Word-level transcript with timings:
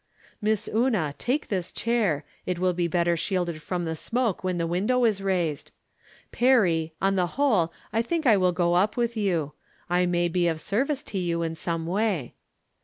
"Miss 0.41 0.67
Una, 0.73 1.13
take 1.19 1.49
this 1.49 1.71
chair; 1.71 2.23
it 2.47 2.57
will 2.57 2.73
be 2.73 2.87
better 2.87 3.15
shielded 3.15 3.61
from 3.61 3.85
the 3.85 3.95
smoke 3.95 4.43
when 4.43 4.57
the 4.57 4.65
window 4.65 5.05
is 5.05 5.21
raised. 5.21 5.69
Perry, 6.31 6.91
on 6.99 7.15
the 7.17 7.27
whole, 7.37 7.71
I 7.93 8.01
think 8.01 8.25
I 8.25 8.35
wUl 8.35 8.51
go 8.51 8.73
up 8.73 8.97
with 8.97 9.15
you. 9.15 9.53
I 9.91 10.07
may 10.07 10.27
be 10.27 10.47
of 10.47 10.59
service 10.59 11.03
to 11.13 11.19
you 11.19 11.43
in 11.43 11.53
some 11.53 11.85
way." 11.85 12.33